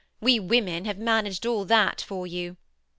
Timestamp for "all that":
1.45-2.01